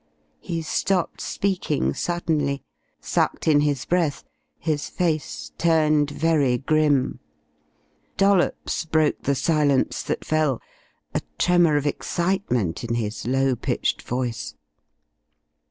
He 0.39 0.63
stopped 0.63 1.21
speaking 1.21 1.93
suddenly, 1.93 2.63
sucked 2.99 3.47
in 3.47 3.59
his 3.61 3.85
breath, 3.85 4.23
his 4.57 4.89
face 4.89 5.51
turned 5.59 6.09
very 6.09 6.57
grim. 6.57 7.19
Dollops 8.17 8.83
broke 8.85 9.21
the 9.21 9.35
silence 9.35 10.01
that 10.01 10.25
fell, 10.25 10.59
a 11.13 11.21
tremour 11.37 11.77
of 11.77 11.85
excitement 11.85 12.83
in 12.83 12.95
his 12.95 13.27
low 13.27 13.55
pitched 13.55 14.01
voice. 14.01 14.55